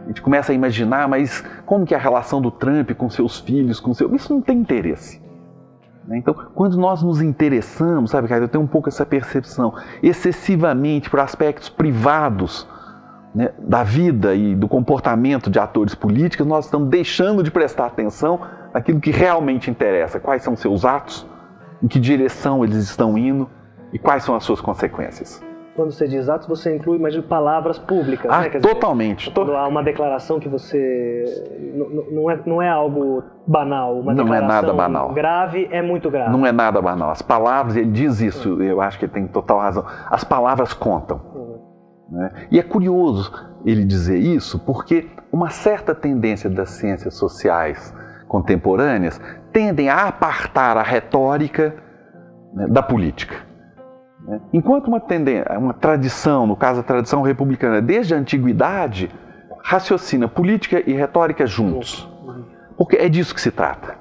[0.05, 3.39] A gente começa a imaginar, mas como que é a relação do Trump com seus
[3.39, 4.15] filhos, com seu...
[4.15, 5.22] Isso não tem interesse.
[6.07, 6.19] Né?
[6.19, 11.21] Então, quando nós nos interessamos, sabe, cara, eu tenho um pouco essa percepção, excessivamente por
[11.21, 12.67] aspectos privados
[13.35, 18.41] né, da vida e do comportamento de atores políticos, nós estamos deixando de prestar atenção
[18.75, 20.21] naquilo que realmente interessa.
[20.21, 21.27] Quais são seus atos,
[21.83, 23.49] em que direção eles estão indo
[23.93, 25.43] e quais são as suas consequências
[25.75, 28.31] quando você diz atos, você inclui, imagino, palavras públicas.
[28.31, 28.61] Ah, né?
[28.61, 29.21] Totalmente.
[29.21, 31.25] Dizer, quando há uma declaração que você.
[32.11, 33.99] Não é, não é algo banal.
[33.99, 35.13] Uma não é nada banal.
[35.13, 36.31] Grave é muito grave.
[36.31, 37.11] Não é nada banal.
[37.11, 39.85] As palavras, ele diz isso, eu acho que ele tem total razão.
[40.11, 41.21] As palavras contam.
[41.35, 41.59] Uhum.
[42.11, 42.31] Né?
[42.51, 43.33] E é curioso
[43.65, 47.95] ele dizer isso, porque uma certa tendência das ciências sociais
[48.29, 49.21] contemporâneas
[49.53, 51.75] tendem a apartar a retórica
[52.53, 53.52] né, da política.
[54.27, 54.41] Né?
[54.53, 59.11] Enquanto uma, tendência, uma tradição, no caso a tradição republicana, desde a antiguidade,
[59.63, 62.09] raciocina política e retórica juntos.
[62.77, 63.97] Porque é disso que se trata.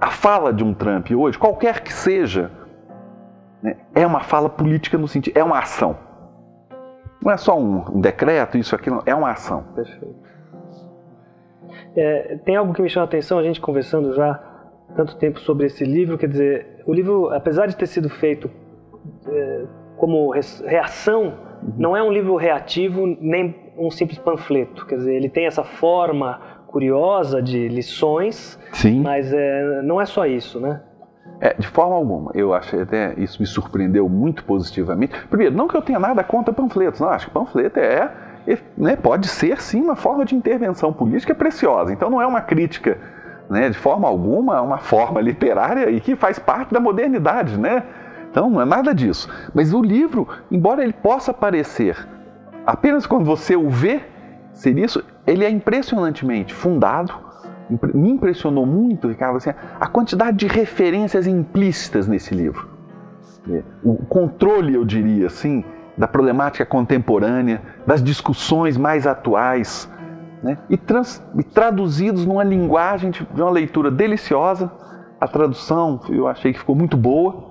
[0.00, 2.50] A fala de um Trump hoje, qualquer que seja,
[3.62, 5.96] né, é uma fala política no sentido, é uma ação.
[7.22, 9.64] Não é só um, decreto, isso aqui, não, é uma ação.
[9.74, 10.30] Perfeito.
[11.96, 14.40] É, tem algo que me chama a atenção, a gente conversando já
[14.94, 18.50] tanto tempo sobre esse livro, quer dizer, o livro, apesar de ter sido feito
[19.96, 20.30] como
[20.64, 21.72] reação, uhum.
[21.76, 26.40] não é um livro reativo nem um simples panfleto, quer dizer, ele tem essa forma
[26.66, 29.00] curiosa de lições, Sim.
[29.00, 30.80] mas é, não é só isso, né?
[31.40, 32.30] É, de forma alguma.
[32.34, 35.14] Eu achei até isso me surpreendeu muito positivamente.
[35.28, 37.08] Primeiro, não que eu tenha nada contra panfletos, não.
[37.08, 38.12] Acho que panfleto é,
[38.46, 41.92] é né, pode ser sim uma forma de intervenção política preciosa.
[41.92, 42.98] Então não é uma crítica,
[43.48, 47.84] né, de forma alguma, é uma forma literária e que faz parte da modernidade, né?
[48.30, 49.28] Então não é nada disso.
[49.54, 51.96] Mas o livro, embora ele possa parecer
[52.66, 54.00] apenas quando você o vê
[54.52, 57.30] ser isso, ele é impressionantemente fundado
[57.94, 62.68] me impressionou muito, Ricardo, assim, a quantidade de referências implícitas nesse livro.
[63.48, 65.64] É, o controle, eu diria assim,
[65.96, 69.90] da problemática contemporânea, das discussões mais atuais,
[70.42, 70.58] né?
[70.68, 74.70] e, trans, e, traduzidos numa linguagem de, de, uma leitura deliciosa.
[75.20, 77.49] A tradução eu achei que ficou muito boa,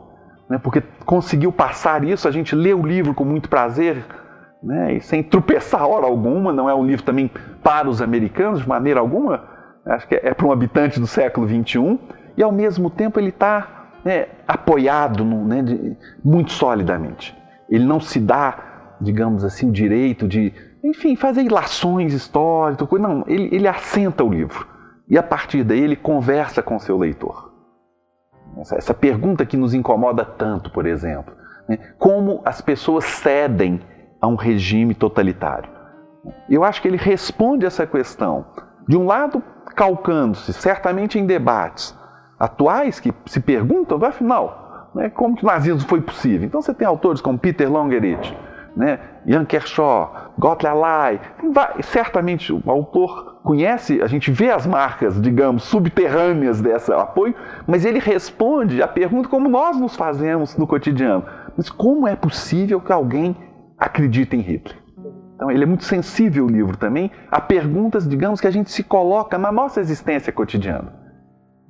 [0.49, 0.57] né?
[0.57, 2.27] porque conseguiu passar isso.
[2.27, 4.03] A gente lê o livro com muito prazer,
[4.63, 4.95] né?
[4.95, 6.51] e sem tropeçar hora alguma.
[6.51, 7.29] Não é um livro também
[7.63, 11.99] para os americanos, de maneira alguma acho que é, para um habitante do século XXI,
[12.37, 17.35] e ao mesmo tempo ele está né, apoiado no, né, de, muito solidamente.
[17.69, 23.49] Ele não se dá, digamos assim, o direito de, enfim, fazer ilações históricas, não, ele,
[23.53, 24.67] ele assenta o livro
[25.07, 27.48] e a partir daí ele conversa com seu leitor.
[28.61, 31.33] Essa, essa pergunta que nos incomoda tanto, por exemplo,
[31.67, 33.81] né, como as pessoas cedem
[34.21, 35.69] a um regime totalitário.
[36.49, 38.45] Eu acho que ele responde essa questão,
[38.87, 39.41] de um lado,
[39.75, 41.97] calcando-se certamente em debates
[42.39, 46.47] atuais que se perguntam, afinal, né, como que o nazismo foi possível?
[46.47, 48.35] Então você tem autores como Peter Longerich,
[48.75, 51.19] né, Jan Kershaw, Gottlieb Allais,
[51.81, 57.99] certamente o autor conhece, a gente vê as marcas, digamos, subterrâneas desse apoio, mas ele
[57.99, 61.25] responde a pergunta como nós nos fazemos no cotidiano.
[61.57, 63.35] Mas como é possível que alguém
[63.77, 64.77] acredite em Hitler?
[65.35, 68.83] Então, ele é muito sensível o livro também a perguntas, digamos, que a gente se
[68.83, 70.93] coloca na nossa existência cotidiana.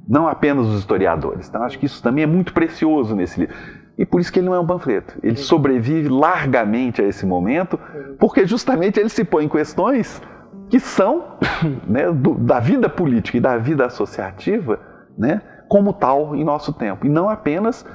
[0.07, 1.47] Não apenas os historiadores.
[1.47, 3.55] Então, acho que isso também é muito precioso nesse livro.
[3.99, 5.19] E por isso que ele não é um panfleto.
[5.21, 7.79] Ele sobrevive largamente a esse momento,
[8.17, 10.21] porque justamente ele se põe em questões
[10.69, 11.37] que são
[11.85, 14.79] né, do, da vida política e da vida associativa
[15.17, 17.05] né, como tal em nosso tempo.
[17.05, 17.85] E não apenas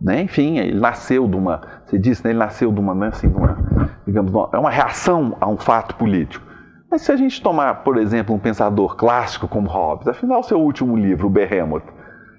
[0.00, 0.22] né?
[0.22, 2.30] Enfim, ele nasceu de uma, você disse, né?
[2.30, 3.08] ele nasceu de uma, né?
[3.08, 3.58] assim, de uma,
[4.06, 6.46] digamos, é uma reação a um fato político.
[6.90, 10.96] Mas se a gente tomar, por exemplo, um pensador clássico como Hobbes, afinal, seu último
[10.96, 11.84] livro, o Behemoth,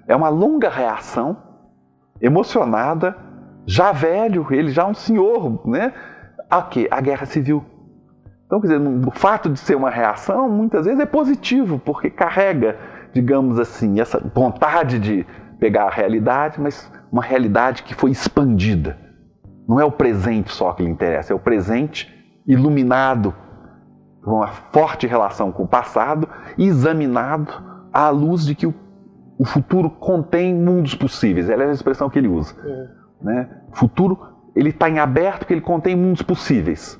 [0.06, 1.36] é uma longa reação,
[2.22, 3.16] emocionada,
[3.66, 5.92] já velho, ele já um senhor, né?
[6.48, 6.88] A quê?
[6.90, 7.64] A guerra civil.
[8.46, 12.76] Então, quer dizer, o fato de ser uma reação, muitas vezes é positivo, porque carrega,
[13.12, 15.26] digamos assim, essa vontade de
[15.58, 18.98] pegar a realidade, mas uma realidade que foi expandida.
[19.66, 22.12] Não é o presente só que lhe interessa, é o presente
[22.46, 23.34] iluminado
[24.22, 27.52] por uma forte relação com o passado examinado
[27.92, 28.74] à luz de que o,
[29.38, 31.48] o futuro contém mundos possíveis.
[31.48, 32.54] Ela é a expressão que ele usa.
[32.64, 33.24] É.
[33.24, 33.48] Né?
[33.72, 34.18] O futuro
[34.54, 36.98] ele está em aberto porque ele contém mundos possíveis.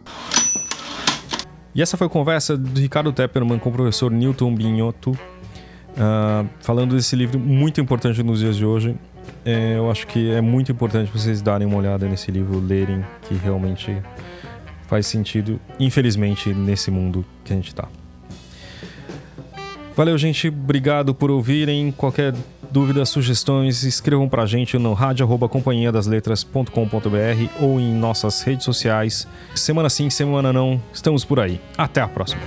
[1.74, 6.95] E essa foi a conversa de Ricardo Tepperman com o professor Newton Binhoto, uh, falando
[6.95, 8.95] desse livro muito importante nos dias de hoje,
[9.45, 13.35] é, eu acho que é muito importante vocês darem uma olhada nesse livro, lerem, que
[13.35, 13.97] realmente
[14.87, 17.89] faz sentido, infelizmente, nesse mundo que a gente está.
[19.97, 20.47] Valeu, gente.
[20.49, 21.93] Obrigado por ouvirem.
[21.93, 22.34] Qualquer
[22.70, 26.70] dúvida, sugestões, escrevam pra gente no rádio.companhiadasletras.com.br
[27.61, 29.28] ou em nossas redes sociais.
[29.55, 31.61] Semana sim, semana não, estamos por aí.
[31.76, 32.43] Até a próxima.